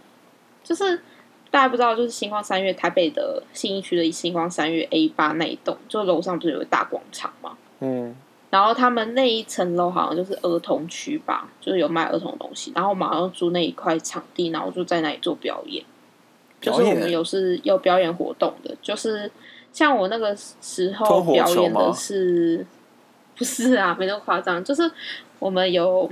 [0.63, 1.01] 就是
[1.55, 7.57] 大家不知道，就是星光三月台北的信义区的星光三月 A 八那一栋，就楼上不是有个大广场吗？
[7.79, 8.13] 嗯，
[8.49, 12.73] 然后他们那一层楼好像就是儿童区吧，就是有卖儿童的东西。
[12.75, 15.81] 然后我们好像租那一块场地，然后就在那里做表演。
[16.59, 19.31] 就是我们有是有表演活动的，就是
[19.71, 22.67] 像我那个时候表演的是，
[23.37, 24.91] 不是啊，没那么夸张，就是
[25.39, 26.11] 我们有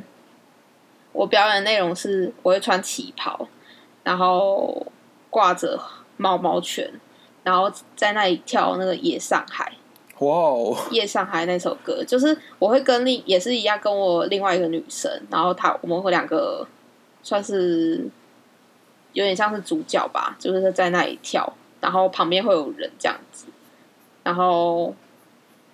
[1.12, 3.46] 我表演的内容是我会穿旗袍，
[4.06, 4.88] 然后
[5.34, 5.82] 挂着
[6.18, 6.88] 毛毛拳，
[7.44, 9.74] 然后在那里跳那个夜上海。
[10.20, 16.66] 哇哦，夜上海那首歌，就是我会跟另也是一样，跟我另外一个女生，然后她我们会两个
[17.24, 18.08] 算是
[19.14, 23.48] 有点像是主角吧，就是在那里跳，然后旁边会有人这样子，
[24.22, 24.94] 然后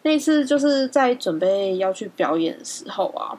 [0.04, 3.38] 那次就是在准备要去表演的时候啊，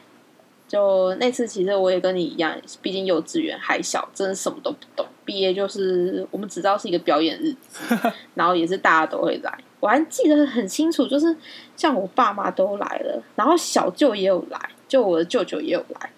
[0.70, 7.96] 就那次其实我也跟你一样，毕竟幼稚园还小，真的什么都不懂，毕业就是我们只知道是一个表演日子，
[8.34, 9.52] 然后也是大家都会来。
[9.80, 11.36] 我还记得很清楚，就是
[11.76, 16.10] 像我爸妈都来了，然后小舅也有来，就我的舅舅也有来，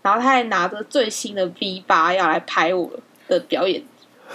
[0.00, 2.90] 然后他还拿着最新的 V 八要来拍我
[3.28, 3.82] 的表演，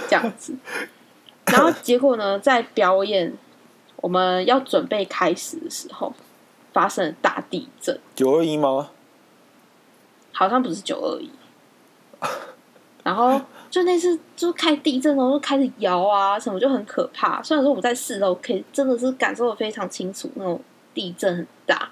[0.08, 0.54] 这样子。
[1.52, 3.34] 然后结果呢，在表演
[3.96, 6.14] 我们要准备开始的时候，
[6.72, 8.92] 发生了大地震，九二一吗？
[10.34, 11.32] 好像不是九二一。
[13.04, 17.44] 然后就那次就开地震，然后就开始摇啊什么，就很可怕。
[17.44, 20.60] 虽然说我在四楼，可以真的是感受的非常清楚，那种
[20.94, 21.90] 地震很大。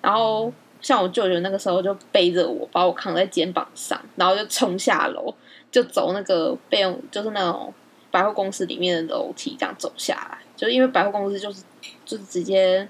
[0.00, 5.34] 然后像我舅舅那个时候就背着我，把我扛在肩膀上，然后就冲下楼，
[5.70, 7.70] 就走那个备用，就是那种
[8.10, 10.38] 百货公司里面的楼梯，这样走下来。
[10.56, 11.62] 就因为百货公司就是
[12.06, 12.88] 就是直接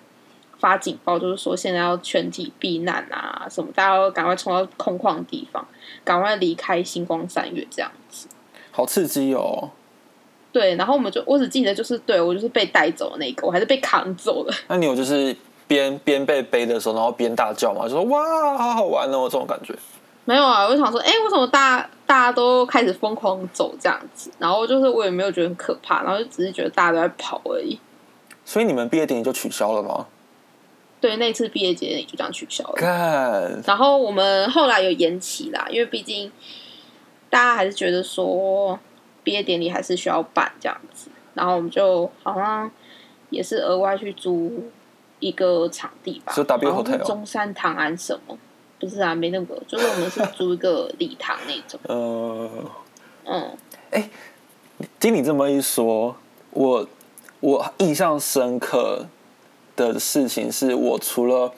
[0.65, 5.63] 发警报，就是说现在要全体避难啊，什么大家要赶快冲到空旷地方，
[6.03, 8.27] 赶快离开星光三月这样子。
[8.71, 9.69] 好刺激哦！
[10.51, 14.55] 对，然后我们就我只记得就是对我就是被带走的那个，我还是被扛走了。
[14.69, 17.83] 那你有就是边边被背的时候，然后边大叫吗？
[17.83, 19.75] 就说哇，好好玩哦，这种感觉。
[20.25, 24.31] 没有啊，我就想说，哎、为什么大家大家都开始疯狂走这样子？
[24.39, 27.79] 然后就是我也没有觉得很可怕，然后就只是觉得大家都在跑而已。
[28.47, 30.07] 所以你们毕业典礼就取消了吗？
[31.05, 32.73] 对，那次毕业典礼就这样取消了。
[32.77, 36.33] 看，然后我们后来有延期啦，因为毕竟
[37.29, 38.79] 大家还是觉得说
[39.23, 42.71] 毕业典礼还是需要办这样子，然后我们就好像
[43.29, 44.71] 也是额外去租
[45.21, 48.39] 一个场地吧，是 W 好像是 Hotel 中山堂安什么，
[48.81, 52.51] 不是啊，没那个，就是我们是 租一个礼堂那种，呃，
[53.25, 53.59] 嗯，
[53.91, 54.09] 哎
[54.99, 56.17] 听你这么一说，
[56.53, 56.89] 我
[57.41, 59.07] 我印象深刻
[59.77, 61.53] 的事情是我除了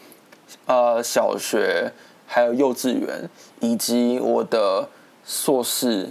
[0.67, 1.93] 呃小学，
[2.27, 3.29] 还有幼稚园，
[3.61, 4.89] 以及我的
[5.25, 6.11] 硕士，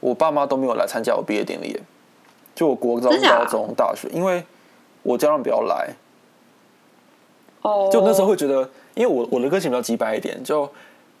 [0.00, 1.80] 我爸妈都没有来参加我毕业典礼。
[2.54, 4.44] 就我国中、高中、大学，因为
[5.02, 5.92] 我家人不要来，
[7.62, 10.70] 哦，就那时候会觉得，因为我我的个性比较直白一点，就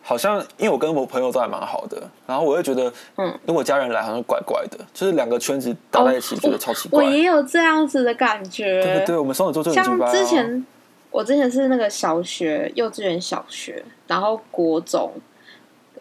[0.06, 7.02] 好像因为我跟我朋友都还蛮好的，然后我又觉得，嗯，如果家人来好像怪怪的，就是两个圈子搭在一起，觉得超奇怪。
[7.02, 10.66] 我也有这样子的感觉，对对对，我们双子座就很像之前，
[11.10, 15.10] 我之前是那个小学、幼稚园、小学，然后国中，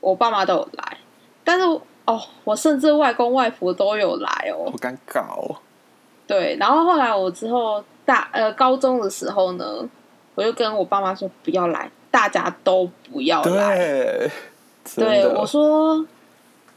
[0.01, 0.97] 我爸妈都有来，
[1.45, 1.65] 但是
[2.05, 4.77] 哦，我甚至外公外婆都有来哦好。
[4.77, 5.55] 尴尬哦。
[6.27, 9.87] 对，然后后来我之后大呃高中的时候呢，
[10.35, 13.75] 我就跟我爸妈说不要来，大家都不要来。
[13.75, 14.31] 对，
[14.97, 16.05] 对，我说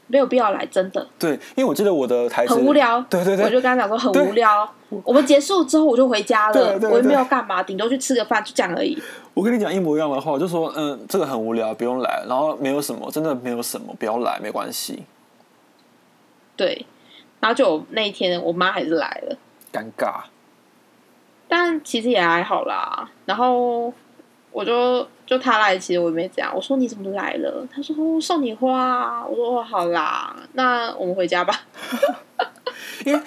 [0.06, 2.98] 没有必要来，真的对，因为我记得我的台词很无聊。
[3.10, 4.66] 对对对，我就跟他讲说很对无聊。
[5.04, 8.96] 我们结束之后我就回家了，对对我也没有干嘛，顶多去吃个饭，就这样而已。
[9.34, 15.02] 我跟你讲一模一样的话，我就说嗯，这个很无聊，不用来，然后没有什么，真的没有什么，不要来，没关系。
[16.56, 16.86] 对，
[17.40, 19.36] 然后就那一天，我妈还是来了，
[19.70, 20.22] 尴尬，
[21.46, 23.10] 但其实也还好啦。
[23.26, 23.92] 然后
[24.56, 26.50] 我就就他来，其实我也没怎样。
[26.56, 27.68] 我说你怎么来了？
[27.70, 29.22] 他说、送你花。
[29.26, 31.60] 我说哦好啦，那我们回家吧。
[33.04, 33.20] 因为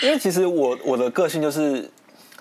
[0.00, 1.90] 因为其实我我的个性就是，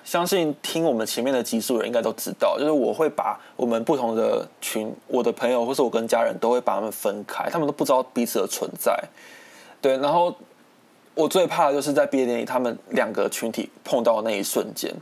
[0.03, 8.95] 相信听我们前面的集数人应该都知道，就是我会把我们不同的群，我的朋友或是我跟家人都会把他们分开，他们都不知道彼此的存在。
[9.81, 10.31] 对，然后
[11.15, 14.93] 我最怕的就是在毕业典礼，他们两个群体碰到的那一瞬间，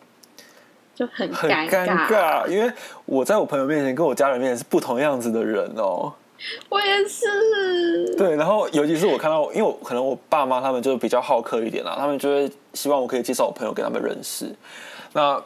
[0.96, 2.72] 就很很尴尴尬，因为
[3.06, 6.14] 我在我朋友面前跟我家人面前是不同样子的人哦。
[6.68, 14.54] 我也是，对，然后尤其是我看到，因为我可能我爸妈他们就比较好客一点啦，他们就会希望我可以介绍我朋友给他们认识。
[15.14, 15.42] 那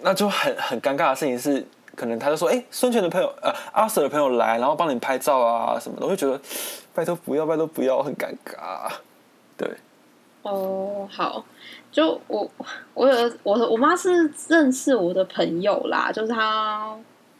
[0.00, 6.40] 那就很很尴尬的事情是，可能他就说：“哎、孙权的朋友，呃，阿 Sir 的朋友来，然后帮你拍照啊什么的。”我就觉得，
[6.92, 8.90] 拜托不要，拜托不要，很尴尬。
[9.56, 9.68] 对，
[10.42, 11.44] 哦，好，
[11.92, 12.50] 就我
[12.94, 16.96] 我有我我妈是认识我的朋友啦，就是她，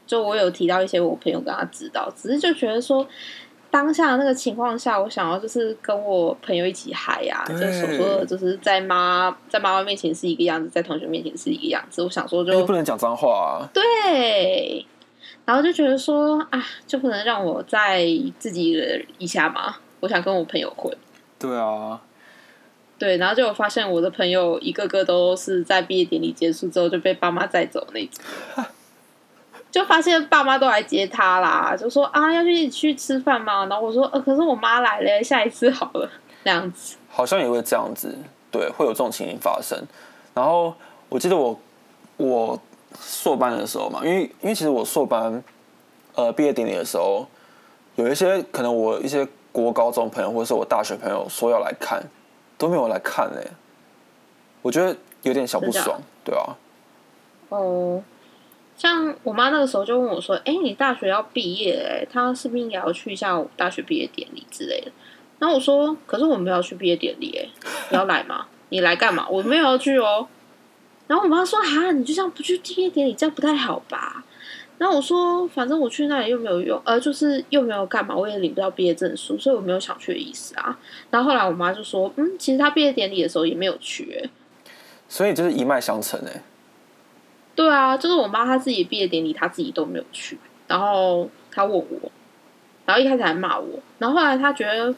[0.07, 3.05] 就我有提到一些我朋友跟她知道，只是就觉得说。
[3.73, 12.03] 当下那个情况下，我想要就是跟我朋友一起嗨呀、就对所说的，就是在妈在妈妈面前是一个样子，在同学面前是一个样子。
[12.03, 13.65] 我想说就不能讲脏话、啊。
[13.73, 14.85] 对，
[15.47, 18.05] 然后就觉得说啊，就不能让我再
[18.38, 19.77] 自己忍一下嘛？
[20.01, 20.95] 我想跟我朋友混。
[21.38, 21.99] 对啊，
[23.03, 28.65] 对，然后就有发现我的朋友一个个都是在毕业典礼结束之后就被爸妈载走那种，
[29.73, 33.67] 就发现爸妈都来接他啦，就说啊要去一起去吃饭吗？
[33.67, 36.09] 然后我说呃，可是我妈来了，下一次好了，
[36.45, 36.95] 那样子。
[37.09, 38.17] 好像也会这样子，
[38.53, 39.77] 对，会有这种情形发生。
[40.33, 40.73] 然后
[41.09, 41.59] 我记得我
[42.19, 42.57] 我
[43.01, 45.43] 硕班的时候嘛，因为因为其实我硕班
[46.15, 47.27] 呃毕业典礼的时候，
[47.97, 52.01] 有一些可能我一些国高中朋友或者是我大学朋友说要来看，
[52.59, 53.51] 都没有来看嘞、
[54.62, 56.57] 我觉得有点小不爽，对啊，
[57.49, 58.03] 哦，
[58.77, 64.91] 像我妈那个时候就问我说：“哎、你大学要毕业哎、她是不是应该要去一下大学毕业典礼之类的？”
[65.38, 67.49] 然后我说：“可是我们要去毕业典礼哎、
[67.91, 68.47] 你要来吗？
[68.71, 69.29] 你来干嘛？
[69.29, 70.27] 我没有要去哦。”
[71.09, 74.25] 然后我妈说：“哈，你就这样不去毕业典礼，这样不太好吧？”
[74.83, 80.77] 然后我说：“反正我去那里又没有用，呃，就是又没有干嘛，我也领不到毕业证书，所以我没有想去的意思啊。”
[81.09, 84.29] 然后后来我妈就说：“嗯，其实她毕业典礼的时候也没有去哎、
[85.09, 86.42] 所以就是一脉相承哎、
[87.55, 92.11] 对啊，就是我妈她自己毕业典礼，她自己都没有去，然后她问我，
[92.85, 94.92] 然后一开始还骂我，然后后来她觉得，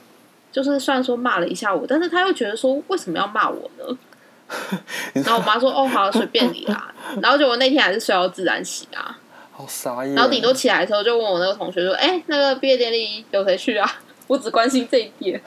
[0.50, 3.98] 就是虽然说骂了一下我，但是她又觉得说为什么要骂我呢？
[5.14, 9.18] 然后我妈说哦好随便你啦， 然后结果那天还是睡到自然醒啊，
[9.56, 10.14] 好傻眼。
[10.14, 13.90] 然后顶多起来的时候就问我那个同学说，哎、那个毕业典礼有谁去啊？
[14.26, 15.40] 我只关心这一点。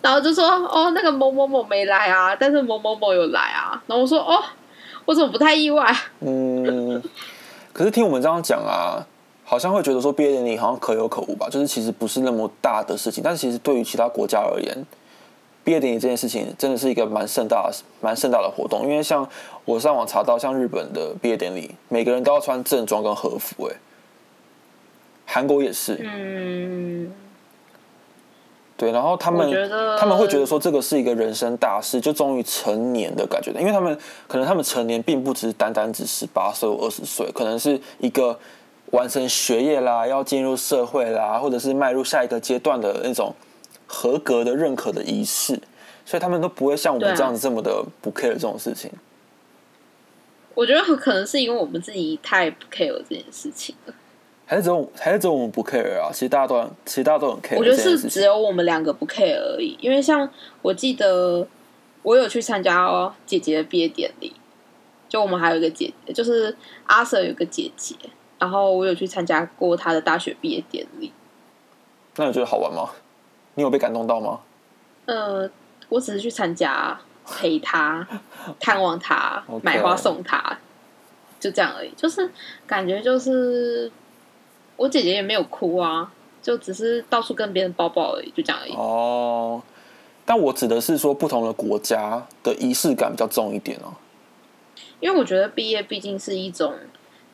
[0.00, 3.80] 然后就说哦，那个某某某没来啊，但是某某某有来啊。
[3.86, 4.42] 然后我说哦，
[5.04, 5.94] 我怎么不太意外？
[6.20, 7.00] 嗯，
[7.72, 9.06] 可是听我们这样讲啊，
[9.44, 14.86] 好像会觉得说毕业典礼好像可有可无吧，就是其实不是那么大的事情，但是其实对于其他国家而言，
[15.68, 18.84] 毕业典礼这件事情真的是一个蛮盛大的、蛮盛大的活动。
[18.84, 19.28] 因为像
[19.66, 23.76] 我上网查到，像日本的毕业典礼，每个人都要穿正装跟和服、欸，
[25.26, 27.12] 韩国也是，嗯，
[28.78, 33.94] 对，然后他们他们会觉得说这个是一个人生大事，就终于成年的感觉的，因为他们
[34.26, 38.38] 可能他们成年并不只是单单只十八岁或二十岁，可能是一个
[38.92, 43.34] 完成学业啦，要进入社会啦，或者是迈入下一个阶段的那种
[43.88, 45.60] 合格的认可的仪式，
[46.04, 48.88] 所以他们都不会像我们这样子这么的不 care 这种事情。
[50.54, 53.94] 我觉得很可能是因为我们自己太不 care 这件事情了。
[54.44, 56.10] 还是只有还是只有我们不 care 啊？
[56.12, 57.76] 其实大家都很其实大家都很 care 我觉得。
[57.76, 59.76] 是只有我们两个不 care 而已。
[59.80, 60.28] 因为像
[60.62, 61.46] 我记得
[62.02, 64.32] 我有去参加哦姐姐的毕业典礼，
[65.08, 67.94] 就我们还有一个姐姐，就是阿 Sir 有个姐姐，
[68.38, 71.12] 然后我有去参加过她的大学毕业典礼。
[72.16, 72.90] 那你觉得好玩吗？
[73.58, 74.38] 你有被感动到吗？
[75.06, 75.50] 呃，
[75.88, 78.06] 我只是去参加，陪他，
[78.60, 80.56] 探望他买花送他，
[81.40, 81.90] 就这样而已。
[81.96, 82.30] 就是
[82.68, 83.90] 感觉就是
[84.76, 88.72] 我姐姐也没有哭啊，就只是到处跟别人抱抱而已，就这样而已。
[88.76, 89.60] 哦，
[90.24, 93.92] 但我指的是说不同的国家的仪式感比较重一点哦。
[95.00, 96.76] 因为我觉得毕业毕竟是一种，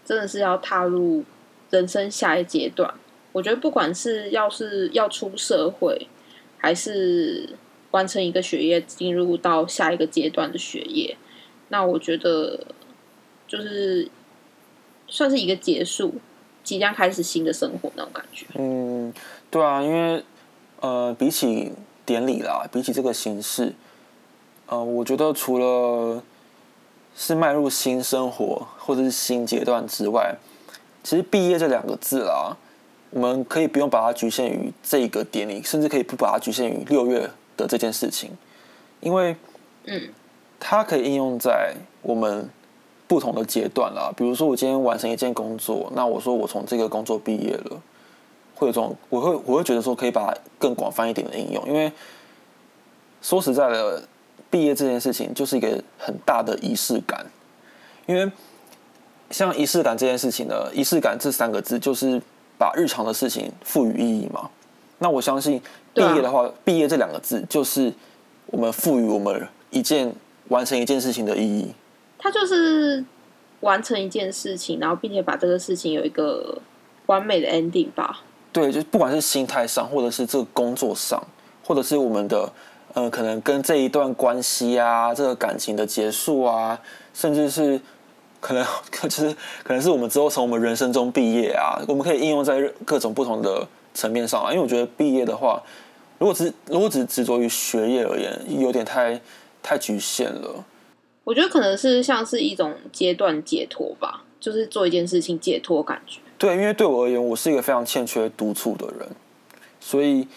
[0.07, 1.23] 真的是要踏入
[1.69, 2.95] 人生下一阶段。
[3.33, 6.07] 我觉得不管是要是要出社会，
[6.65, 7.47] 还是
[7.91, 11.15] 完成一个学业，进入到下一个阶段的学业，
[11.69, 12.59] 那我觉得
[13.47, 14.09] 就是
[15.07, 16.15] 算是一个结束，
[16.63, 18.47] 即将开始新的生活那种感觉。
[18.55, 19.13] 嗯，
[19.51, 20.25] 对啊，因为
[20.81, 21.73] 呃，比起
[22.07, 23.75] 典礼啦，比起这个形式，
[24.65, 26.23] 呃，我觉得除了
[27.15, 30.35] 是迈入新生活或者是新阶段之外，
[31.03, 32.57] 其实毕业这两个字啦，
[33.15, 38.33] 我们可以不用把它局限于这个典礼，甚至可以不把它局限于六月的这件事情，
[38.99, 39.37] 因为
[39.85, 40.09] 嗯，
[40.59, 42.51] 它可以应用在我们
[43.07, 44.13] 不同的阶段啦。
[44.17, 47.81] 比如说，我今天完成一件工作，那我说我从这个工作毕业了，
[48.57, 51.93] 会有这种，我会我会觉得说可以把它更广泛一点的应用，因为
[53.23, 54.03] 说实在的，
[54.51, 57.25] 毕业这件事情就是一个很大的仪式感，
[58.07, 58.29] 因为
[59.31, 62.21] 像仪式感这件事情呢，仪式感这三个字就是
[62.59, 64.51] 把日常的事情赋予意义嘛。
[64.99, 65.61] 那我相信
[65.93, 67.93] 毕业的话，毕业这两个字就是
[68.47, 70.15] 我们赋予我们一件
[70.49, 71.73] 完成一件事情的意义。
[72.19, 73.05] 它就是
[73.61, 76.59] 完成一件事情，然后并且把这个事情有一个
[77.07, 78.21] 完美的 ending 吧。
[78.53, 81.23] 对，就不管是心态上，或者是这个工作上，
[81.65, 82.51] 或者是我们的
[82.95, 86.81] 呃，可能跟这一段关系啊，这个感情的结束啊，
[87.13, 87.81] 甚至是
[88.47, 88.63] 可能
[89.03, 94.51] 就是可能是我们之后从我们人生中毕业啊，我们可以应用在各种不同的层面上啊。
[94.51, 95.63] 因为我觉得毕业的话，
[96.19, 99.19] 如果只如果只执着于学业而言，有点太
[99.63, 100.63] 太局限了。
[101.25, 106.21] 我觉得可能是像是一种阶段解脱吧，就是做一件事情解脱感觉。
[106.37, 109.09] 对，因为对我而言，我是一个非常欠缺督促的人，
[109.81, 110.29] 所以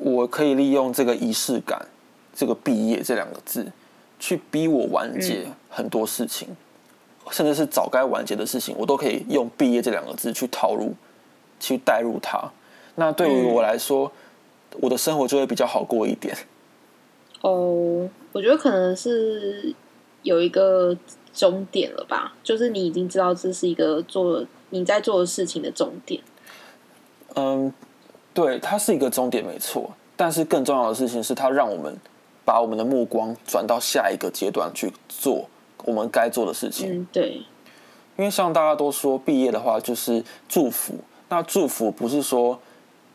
[0.00, 1.86] 我可以利用这个仪式感，
[2.34, 3.70] 这个毕业这两个字，
[4.18, 6.48] 去逼我完结很多事情，
[7.30, 10.94] 甚至是早该完结的事情，我都可以用毕业这两个字去套入，
[11.58, 12.50] 去带入它。
[12.94, 14.10] 那对于我来说，
[14.80, 16.36] 我的生活就会比较好过一点。
[17.42, 19.74] 哦，我觉得可能是
[20.22, 20.96] 有一个
[21.34, 26.22] 终点了吧，就是你已经知道这是一个做你在做的事情的终点。
[27.34, 27.72] 嗯，
[28.32, 31.96] 对，它是一个终点没错，但是更重要的事情是，它让我们
[32.44, 35.48] 把我们的目光转到下一个阶段去做
[35.84, 37.00] 我们该做的事情。
[37.00, 37.42] 嗯，对，
[38.16, 40.94] 因为像大家都说，毕业的话就是祝福。
[41.28, 42.58] 那祝福不是说，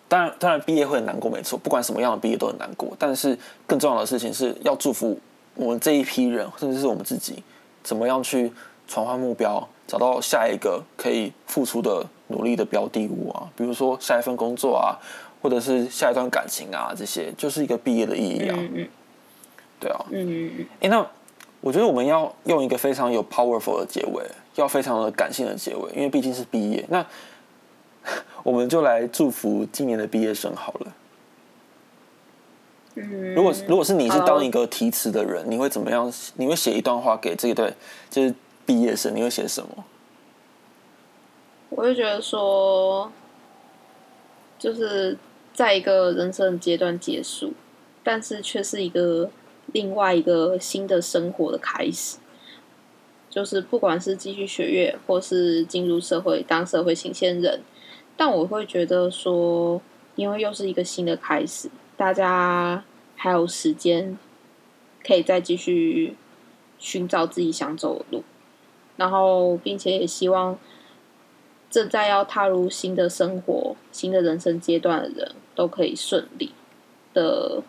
[0.08, 2.92] 当然，当然毕业会很难过，没错，不管什么样的毕业都很难过。
[3.00, 5.18] 但是更重要的事情是要祝福
[5.56, 7.42] 我们这一批人，甚至是我们自己，
[7.84, 8.52] 怎么样去
[8.88, 15.00] 传唤目标，找到下一个可以付出的努力的标的物啊，比如说下一份工作啊，
[15.42, 18.56] 或者是下一段感情啊，这些就是一个毕业的意义啊。
[18.58, 18.90] 嗯嗯
[19.80, 21.08] 对啊，嗯嗯嗯，哎，那
[21.62, 24.24] 我觉得我们要用一个非常有 powerful 的结尾，
[24.56, 26.84] 要非常的感性的结尾，因为毕竟是毕业。
[26.90, 27.06] 那
[28.44, 30.88] 我们就来祝福今年的毕业生好了。
[32.96, 36.12] 嗯如果如果是你是好当一个题词的人，你会怎么样？
[36.36, 37.74] 你会写一段话给这一对
[38.10, 38.34] 就是
[38.66, 39.86] 毕业生，你会写什么？
[41.70, 43.10] 我就觉得说，
[44.60, 45.18] 就是
[45.54, 47.54] 在一个人生的阶段结束，
[48.04, 49.30] 但是却是一个
[49.72, 52.18] 另外一个新的生活的开始。
[53.30, 57.62] 就是不管是继续学业，或是进入社会当社会新鲜人，
[58.18, 59.82] 但我会觉得说，
[60.16, 62.84] 因为又是一个新的开始，大家
[63.16, 64.20] 还有时间
[65.02, 66.18] 可以再继续
[66.78, 68.24] 寻找自己想走的路，
[68.98, 70.60] 然后并且也希望
[71.70, 76.52] 正在要踏入新的生活、新的人生阶段的人都可以顺利
[77.14, 77.64] 的，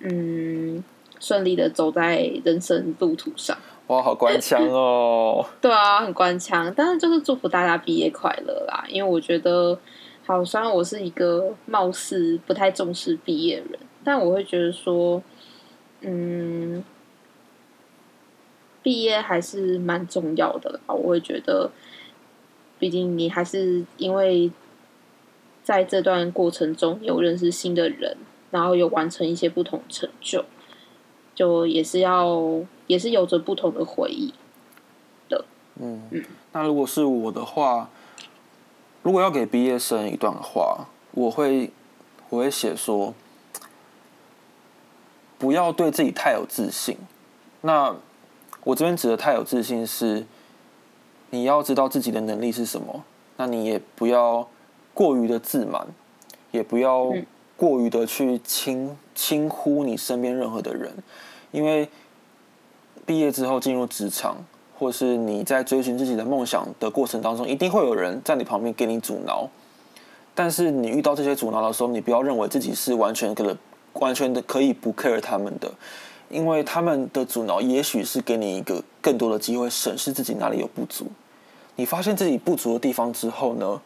[0.00, 0.84] 嗯，
[1.22, 3.56] 顺利的走在人生路途上。
[3.86, 5.46] 哇，好官腔哦！
[5.62, 8.84] 对啊，很官腔，但是就是祝福大家毕业快乐啦。
[8.88, 9.78] 因为我觉得，
[10.26, 15.22] 好，虽然我是一个貌似不太重视毕业的人，但我会觉得说，
[16.00, 16.82] 嗯，
[18.82, 20.80] 毕业还是蛮重要的啦。
[20.88, 21.70] 我会觉得，
[22.78, 24.50] 毕竟你还是因为
[25.62, 28.16] 在这段过程中有认识新的人，
[28.50, 30.44] 然后有完成一些不同成就，
[31.42, 32.40] 就也是要
[32.86, 34.32] 也是有着不同的回忆
[35.28, 35.44] 的。
[35.80, 36.00] 嗯，
[36.52, 37.90] 那如果是我的话，
[39.02, 41.72] 如果要给毕业生一段话，我会
[42.28, 43.12] 我会写说，
[45.36, 46.96] 不要对自己太有自信。
[47.62, 47.96] 那
[48.62, 50.24] 我这边指的太有自信是，
[51.30, 53.02] 你要知道自己的能力是什么，
[53.36, 54.48] 那你也不要
[54.94, 55.88] 过于的自满，
[56.52, 57.26] 也不要嗯
[57.56, 60.92] 过于的去轻轻忽你身边任何的人，
[61.52, 61.88] 因为
[63.06, 64.36] 毕业之后进入职场，
[64.76, 69.48] 或是你在追寻自己的梦想的过程当中，一定会有人在你旁边给你阻挠。
[70.34, 73.56] 但是你遇到这些阻挠的时候，你不要认为自己是完全的、
[73.92, 75.70] 完全的可以不 care 他们的，
[76.30, 81.06] 因为他们的阻挠也许是给你一个更多的机会审视自己哪里有不足。
[81.76, 83.80] 你发现自己不足的地方之后呢，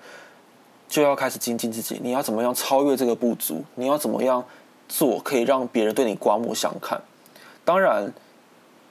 [0.88, 2.00] 就要开始精进自己。
[2.00, 3.64] 你要怎么样超越这个不足？
[3.74, 4.44] 你要怎么样
[4.88, 7.02] 做可以让别人对你刮目相看？
[7.66, 8.10] 当然，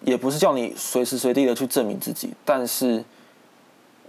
[0.02, 3.02] 也不是叫你随时随地的去证明自己，但是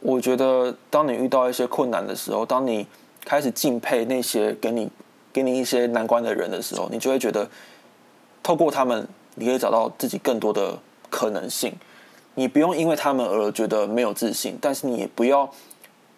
[0.01, 2.85] 我觉得，当你遇到一些困难的时候，当你
[3.25, 4.91] 开始敬佩那些给你
[5.33, 7.49] 给你一些难关的人的时候，你就会觉得
[8.43, 9.07] 透过他们，
[9.37, 10.77] 你可以找到自己更多的
[11.09, 11.73] 可能性。
[12.35, 15.49] 你不用因为他们而觉得没有自信，但是你也不要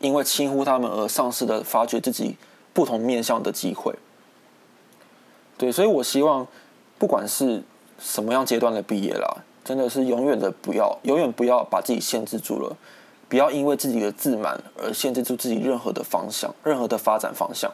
[0.01, 2.35] 因为轻忽他们而丧失的发掘自己
[2.73, 3.95] 不同面向的机会。
[5.57, 6.47] 对，所以我希望，
[6.99, 7.63] 不管是
[7.99, 12.77] 什么样阶段的毕业啦，真的是永远的不要，永远不要把自己限制住了，
[13.29, 17.71] 不要因为自己的自满而限制住自己任何的方向，任何的发展方向。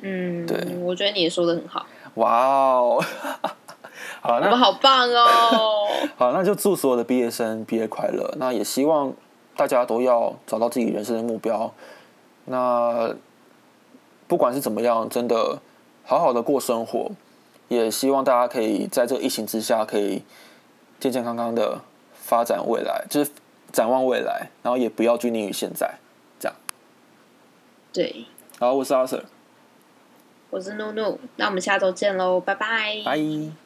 [0.00, 3.04] 嗯，对我觉得你也说的很好，哇哦！
[4.20, 5.86] 好，那我们好棒哦！
[6.16, 8.32] 好，那就祝所有的毕业生毕业快乐。
[8.36, 9.12] 那也希望
[9.56, 11.72] 大家都要找到自己人生的目标。
[12.46, 13.14] 那
[14.26, 15.60] 不管是怎么样，真的
[16.04, 17.10] 好好的过生活。
[17.72, 20.22] 也希望大家可以在这个疫情之下，可以
[21.00, 21.80] 健健康康的
[22.12, 23.30] 发展未来，就是
[23.72, 25.98] 展望未来，然后也不要拘泥于现在。
[26.38, 26.56] 这样，
[27.92, 28.26] 对，
[28.58, 29.24] 好，我是阿 Sir，
[30.50, 33.02] 我是怒怒，那我们下周见喽，拜拜。
[33.04, 33.61] 拜。